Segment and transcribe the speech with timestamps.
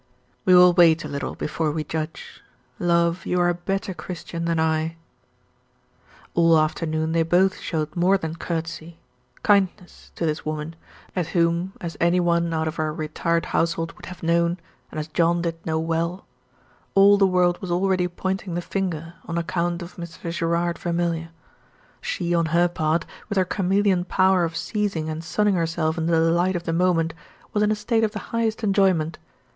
[0.45, 2.41] "We will wait a little before we judge.
[2.79, 4.95] Love, you are a better Christian than I."
[6.33, 8.97] All afternoon they both showed more than courtesy
[9.43, 10.75] kindness, to this woman,
[11.15, 14.57] at whom, as any one out of our retired household would have known,
[14.89, 16.25] and as John did know well
[16.95, 20.31] all the world was already pointing the finger, on account of Mr.
[20.31, 21.29] Gerard Vermilye.
[22.01, 26.13] She, on her part, with her chameleon power of seizing and sunning herself in the
[26.13, 27.13] delight of the moment,
[27.53, 29.19] was in a state of the highest enjoyment.